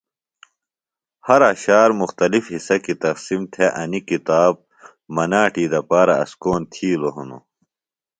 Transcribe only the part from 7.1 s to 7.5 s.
ہِنوࣿ۔